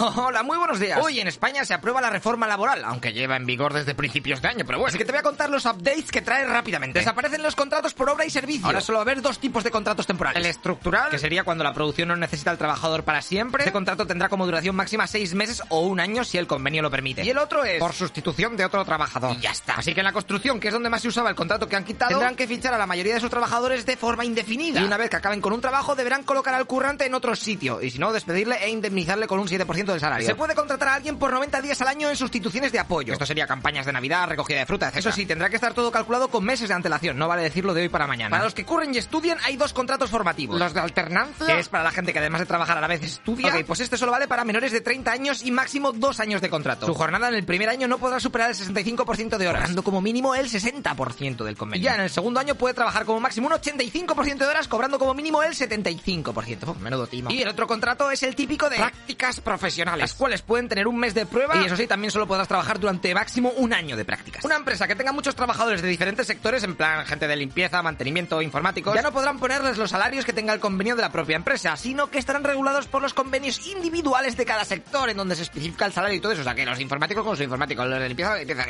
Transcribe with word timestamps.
Hola, 0.16 0.42
muy 0.42 0.56
buenos 0.56 0.80
días. 0.80 0.98
Hoy 1.02 1.20
en 1.20 1.28
España 1.28 1.64
se 1.64 1.74
aprueba 1.74 2.00
la 2.00 2.08
reforma 2.08 2.46
laboral, 2.46 2.84
aunque 2.84 3.12
lleva 3.12 3.36
en 3.36 3.44
vigor 3.44 3.74
desde 3.74 3.94
principios 3.94 4.40
de 4.40 4.48
año, 4.48 4.64
pero 4.64 4.78
bueno. 4.78 4.88
Así 4.88 4.96
que 4.96 5.04
te 5.04 5.12
voy 5.12 5.18
a 5.18 5.22
contar 5.22 5.50
los 5.50 5.66
updates 5.66 6.10
que 6.10 6.22
trae 6.22 6.46
rápidamente. 6.46 7.00
Desaparecen 7.00 7.42
los 7.42 7.54
contratos 7.54 7.92
por 7.92 8.08
obra 8.08 8.24
y 8.24 8.30
servicio. 8.30 8.66
Ahora 8.66 8.80
solo 8.80 8.98
va 8.98 9.02
a 9.02 9.02
haber 9.02 9.20
dos 9.20 9.38
tipos 9.38 9.62
de 9.62 9.70
contratos 9.70 10.06
temporales. 10.06 10.40
El 10.42 10.48
estructural, 10.48 11.10
que 11.10 11.18
sería 11.18 11.44
cuando 11.44 11.64
la 11.64 11.74
producción 11.74 12.08
no 12.08 12.16
necesita 12.16 12.50
al 12.50 12.56
trabajador 12.56 13.04
para 13.04 13.20
siempre. 13.20 13.62
Este 13.62 13.72
contrato 13.72 14.06
tendrá 14.06 14.30
como 14.30 14.46
duración 14.46 14.74
máxima 14.74 15.06
seis 15.06 15.34
meses 15.34 15.62
o 15.68 15.80
un 15.80 16.00
año 16.00 16.24
si 16.24 16.38
el 16.38 16.46
convenio 16.46 16.80
lo 16.80 16.90
permite. 16.90 17.22
Y 17.22 17.30
el 17.30 17.38
otro 17.38 17.64
es 17.64 17.78
por 17.78 17.92
sustitución 17.92 18.56
de 18.56 18.64
otro 18.64 18.84
trabajador. 18.84 19.36
Y 19.36 19.40
ya 19.40 19.50
está. 19.50 19.74
Así 19.74 19.92
que 19.92 20.00
en 20.00 20.04
la 20.04 20.12
construcción, 20.12 20.60
que 20.60 20.68
es 20.68 20.74
donde 20.74 20.88
más 20.88 21.02
se 21.02 21.08
usaba 21.08 21.28
el 21.28 21.36
contrato 21.36 21.68
que 21.68 21.76
han 21.76 21.84
quitado, 21.84 22.10
tendrán 22.10 22.36
que 22.36 22.46
fichar 22.46 22.72
a 22.72 22.78
la 22.78 22.86
mayoría 22.86 23.14
de 23.14 23.20
sus 23.20 23.30
trabajadores 23.30 23.84
de 23.84 23.96
forma 23.98 24.24
indefinida. 24.24 24.80
Y 24.80 24.84
una 24.84 24.96
vez 24.96 25.10
que 25.10 25.16
acaben 25.16 25.42
con 25.42 25.52
un 25.52 25.60
trabajo, 25.60 25.94
deberán 25.94 26.22
colocar 26.22 26.54
al 26.54 26.66
currante 26.66 27.04
en 27.04 27.14
otro 27.14 27.36
sitio. 27.36 27.82
Y 27.82 27.90
si 27.90 27.98
no, 27.98 28.12
despedirle 28.12 28.56
e 28.64 28.70
indemnizarle 28.70 29.26
con 29.26 29.38
un 29.38 29.46
7% 29.46 29.89
del 29.92 30.00
salario. 30.00 30.26
Se 30.26 30.34
puede 30.34 30.54
contratar 30.54 30.88
a 30.88 30.94
alguien 30.94 31.18
por 31.18 31.32
90 31.32 31.60
días 31.62 31.80
al 31.80 31.88
año 31.88 32.08
en 32.08 32.16
sustituciones 32.16 32.72
de 32.72 32.78
apoyo. 32.78 33.12
Esto 33.12 33.26
sería 33.26 33.46
campañas 33.46 33.86
de 33.86 33.92
Navidad, 33.92 34.28
recogida 34.28 34.58
de 34.58 34.66
fruta, 34.66 34.88
etc. 34.88 34.98
Eso 34.98 35.12
sí, 35.12 35.26
tendrá 35.26 35.48
que 35.48 35.56
estar 35.56 35.74
todo 35.74 35.90
calculado 35.90 36.28
con 36.28 36.44
meses 36.44 36.68
de 36.68 36.74
antelación. 36.74 37.18
No 37.18 37.28
vale 37.28 37.42
decirlo 37.42 37.74
de 37.74 37.82
hoy 37.82 37.88
para 37.88 38.06
mañana. 38.06 38.30
Para 38.30 38.44
los 38.44 38.54
que 38.54 38.64
curren 38.64 38.94
y 38.94 38.98
estudian, 38.98 39.38
hay 39.44 39.56
dos 39.56 39.72
contratos 39.72 40.10
formativos. 40.10 40.58
Los 40.58 40.74
de 40.74 40.80
alternancia, 40.80 41.46
que 41.46 41.58
es 41.58 41.68
para 41.68 41.84
la 41.84 41.90
gente 41.90 42.12
que 42.12 42.18
además 42.18 42.40
de 42.40 42.46
trabajar 42.46 42.78
a 42.78 42.80
la 42.80 42.86
vez 42.86 43.02
estudia. 43.02 43.54
Ok, 43.54 43.64
pues 43.66 43.80
este 43.80 43.96
solo 43.96 44.12
vale 44.12 44.28
para 44.28 44.44
menores 44.44 44.72
de 44.72 44.80
30 44.80 45.10
años 45.10 45.42
y 45.44 45.50
máximo 45.50 45.92
dos 45.92 46.20
años 46.20 46.40
de 46.40 46.50
contrato. 46.50 46.86
Su 46.86 46.94
jornada 46.94 47.28
en 47.28 47.34
el 47.34 47.44
primer 47.44 47.68
año 47.68 47.88
no 47.88 47.98
podrá 47.98 48.20
superar 48.20 48.50
el 48.50 48.56
65% 48.56 49.36
de 49.36 49.48
horas, 49.48 49.62
dando 49.64 49.82
como 49.82 50.00
mínimo 50.00 50.34
el 50.34 50.48
60% 50.48 51.44
del 51.44 51.56
convenio. 51.56 51.80
Y 51.80 51.84
ya 51.84 51.94
en 51.94 52.02
el 52.02 52.10
segundo 52.10 52.40
año 52.40 52.54
puede 52.54 52.74
trabajar 52.74 53.04
como 53.04 53.20
máximo 53.20 53.48
un 53.48 53.54
85% 53.54 54.38
de 54.38 54.46
horas, 54.46 54.68
cobrando 54.68 54.98
como 54.98 55.14
mínimo 55.14 55.42
el 55.42 55.54
75%. 55.54 56.76
menudo 56.76 57.06
timo. 57.06 57.30
Y 57.30 57.42
el 57.42 57.48
otro 57.48 57.66
contrato 57.66 58.10
es 58.10 58.22
el 58.22 58.34
típico 58.34 58.68
de 58.68 58.76
prácticas 58.76 59.40
profesionales, 59.40 59.79
las 59.84 60.14
cuales 60.14 60.42
pueden 60.42 60.68
tener 60.68 60.86
un 60.86 60.98
mes 60.98 61.14
de 61.14 61.26
prueba 61.26 61.56
y 61.56 61.66
eso 61.66 61.76
sí, 61.76 61.86
también 61.86 62.10
solo 62.10 62.26
podrás 62.26 62.48
trabajar 62.48 62.78
durante 62.78 63.14
máximo 63.14 63.50
un 63.56 63.72
año 63.72 63.96
de 63.96 64.04
prácticas. 64.04 64.44
Una 64.44 64.56
empresa 64.56 64.86
que 64.86 64.94
tenga 64.94 65.12
muchos 65.12 65.34
trabajadores 65.34 65.82
de 65.82 65.88
diferentes 65.88 66.26
sectores, 66.26 66.62
en 66.64 66.76
plan 66.76 67.06
gente 67.06 67.26
de 67.26 67.36
limpieza, 67.36 67.82
mantenimiento, 67.82 68.42
informáticos, 68.42 68.94
ya 68.94 69.02
no 69.02 69.12
podrán 69.12 69.38
ponerles 69.38 69.78
los 69.78 69.90
salarios 69.90 70.24
que 70.24 70.32
tenga 70.32 70.52
el 70.52 70.60
convenio 70.60 70.96
de 70.96 71.02
la 71.02 71.10
propia 71.10 71.36
empresa, 71.36 71.76
sino 71.76 72.10
que 72.10 72.18
estarán 72.18 72.44
regulados 72.44 72.86
por 72.86 73.02
los 73.02 73.14
convenios 73.14 73.66
individuales 73.66 74.36
de 74.36 74.44
cada 74.44 74.64
sector, 74.64 75.10
en 75.10 75.16
donde 75.16 75.36
se 75.36 75.42
especifica 75.42 75.86
el 75.86 75.92
salario 75.92 76.16
y 76.18 76.20
todo 76.20 76.32
eso. 76.32 76.42
O 76.42 76.44
sea, 76.44 76.54
que 76.54 76.64
los 76.64 76.80
informáticos 76.80 77.22
con 77.22 77.32
los 77.32 77.40
informáticos, 77.40 77.86
los 77.86 78.00
de 78.00 78.08
limpieza, 78.08 78.36
limpieza 78.36 78.64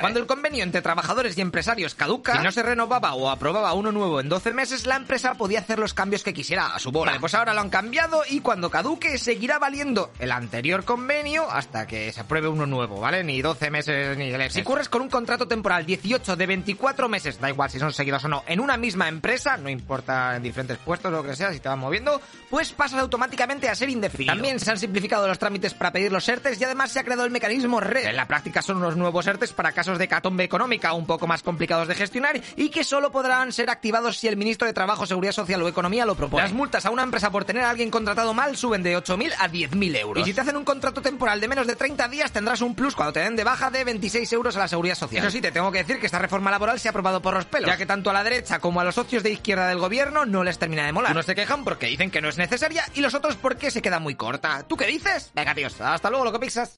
Cuando 0.00 0.20
el 0.20 0.26
convenio 0.26 0.64
entre 0.64 0.82
trabajadores 0.82 1.36
y 1.36 1.40
empresarios 1.40 1.94
caduca 1.94 2.40
y 2.40 2.44
no 2.44 2.52
se 2.52 2.62
renovaba 2.62 3.14
o 3.14 3.30
aprobaba 3.30 3.72
uno 3.72 3.92
nuevo 3.92 4.20
en 4.20 4.28
12 4.28 4.52
meses, 4.52 4.86
la 4.86 4.96
empresa 4.96 5.34
podía 5.34 5.60
hacer 5.60 5.78
los 5.78 5.94
cambios 5.94 6.22
que 6.22 6.34
quisiera 6.34 6.74
a 6.74 6.78
su 6.78 6.90
bola. 6.90 7.12
Vale, 7.12 7.20
pues 7.20 7.34
ahora 7.34 7.54
lo 7.54 7.60
han 7.60 7.70
cambiado 7.70 8.22
y 8.28 8.40
cuando 8.40 8.70
caduque 8.70 9.18
seguirá 9.18 9.58
valiendo 9.58 10.10
el 10.18 10.32
anterior 10.32 10.41
convenio 10.84 11.50
hasta 11.50 11.86
que 11.86 12.12
se 12.12 12.20
apruebe 12.20 12.48
uno 12.48 12.66
nuevo, 12.66 13.00
¿vale? 13.00 13.22
Ni 13.24 13.42
12 13.42 13.70
meses 13.70 14.16
ni 14.16 14.30
el 14.30 14.50
Si 14.50 14.62
curres 14.62 14.88
con 14.88 15.02
un 15.02 15.08
contrato 15.08 15.46
temporal 15.46 15.86
18 15.86 16.36
de 16.36 16.46
24 16.46 17.08
meses, 17.08 17.40
da 17.40 17.48
igual 17.48 17.70
si 17.70 17.78
son 17.78 17.92
seguidos 17.92 18.24
o 18.24 18.28
no, 18.28 18.42
en 18.46 18.60
una 18.60 18.76
misma 18.76 19.08
empresa, 19.08 19.56
no 19.56 19.68
importa 19.68 20.36
en 20.36 20.42
diferentes 20.42 20.78
puestos 20.78 21.12
o 21.12 21.16
lo 21.16 21.22
que 21.22 21.36
sea, 21.36 21.52
si 21.52 21.60
te 21.60 21.68
van 21.68 21.78
moviendo, 21.78 22.20
pues 22.50 22.72
pasas 22.72 23.00
automáticamente 23.00 23.68
a 23.68 23.74
ser 23.74 23.90
indefinido. 23.90 24.32
También 24.32 24.60
se 24.60 24.70
han 24.70 24.78
simplificado 24.78 25.26
los 25.26 25.38
trámites 25.38 25.74
para 25.74 25.92
pedir 25.92 26.12
los 26.12 26.28
ERTES 26.28 26.60
y 26.60 26.64
además 26.64 26.92
se 26.92 27.00
ha 27.00 27.04
creado 27.04 27.24
el 27.24 27.30
mecanismo 27.30 27.80
RED. 27.80 28.06
En 28.06 28.16
la 28.16 28.26
práctica 28.28 28.62
son 28.62 28.78
unos 28.78 28.96
nuevos 28.96 29.26
ERTES 29.26 29.52
para 29.52 29.72
casos 29.72 29.98
de 29.98 30.08
catombe 30.08 30.44
económica 30.44 30.92
un 30.92 31.06
poco 31.06 31.26
más 31.26 31.42
complicados 31.42 31.88
de 31.88 31.94
gestionar 31.94 32.40
y 32.56 32.70
que 32.70 32.84
solo 32.84 33.10
podrán 33.10 33.52
ser 33.52 33.70
activados 33.70 34.18
si 34.18 34.28
el 34.28 34.36
ministro 34.36 34.66
de 34.66 34.72
Trabajo, 34.72 35.06
Seguridad 35.06 35.32
Social 35.32 35.62
o 35.62 35.68
Economía 35.68 36.06
lo 36.06 36.14
propone. 36.14 36.42
Las 36.42 36.52
multas 36.52 36.86
a 36.86 36.90
una 36.90 37.02
empresa 37.02 37.30
por 37.30 37.44
tener 37.44 37.64
a 37.64 37.70
alguien 37.70 37.90
contratado 37.90 38.34
mal 38.34 38.56
suben 38.56 38.82
de 38.82 38.96
8.000 38.96 39.32
a 39.38 39.48
10.000 39.48 39.96
euros. 39.96 40.22
Y 40.22 40.30
si 40.30 40.31
te 40.34 40.40
hacen 40.40 40.56
un 40.56 40.64
contrato 40.64 41.02
temporal 41.02 41.40
de 41.40 41.48
menos 41.48 41.66
de 41.66 41.76
30 41.76 42.08
días 42.08 42.32
tendrás 42.32 42.60
un 42.60 42.74
plus 42.74 42.94
cuando 42.94 43.12
te 43.12 43.20
den 43.20 43.36
de 43.36 43.44
baja 43.44 43.70
de 43.70 43.84
26 43.84 44.32
euros 44.32 44.56
a 44.56 44.60
la 44.60 44.68
Seguridad 44.68 44.94
Social. 44.94 45.22
Eso 45.22 45.30
sí, 45.30 45.40
te 45.40 45.52
tengo 45.52 45.70
que 45.72 45.78
decir 45.78 45.98
que 45.98 46.06
esta 46.06 46.18
reforma 46.18 46.50
laboral 46.50 46.78
se 46.78 46.88
ha 46.88 46.90
aprobado 46.90 47.20
por 47.22 47.34
los 47.34 47.44
pelos, 47.44 47.68
ya 47.68 47.76
que 47.76 47.86
tanto 47.86 48.10
a 48.10 48.12
la 48.12 48.24
derecha 48.24 48.58
como 48.58 48.80
a 48.80 48.84
los 48.84 48.94
socios 48.94 49.22
de 49.22 49.30
izquierda 49.30 49.68
del 49.68 49.78
gobierno 49.78 50.24
no 50.26 50.44
les 50.44 50.58
termina 50.58 50.86
de 50.86 50.92
molar. 50.92 51.12
Unos 51.12 51.26
se 51.26 51.34
quejan 51.34 51.64
porque 51.64 51.86
dicen 51.86 52.10
que 52.10 52.20
no 52.20 52.28
es 52.28 52.38
necesaria 52.38 52.84
y 52.94 53.00
los 53.00 53.14
otros 53.14 53.36
porque 53.36 53.70
se 53.70 53.82
queda 53.82 53.98
muy 53.98 54.14
corta. 54.14 54.64
¿Tú 54.66 54.76
qué 54.76 54.86
dices? 54.86 55.30
Venga, 55.34 55.54
tíos, 55.54 55.80
hasta 55.80 56.10
luego, 56.10 56.24
lo 56.24 56.32
que 56.32 56.38
pizzas. 56.38 56.70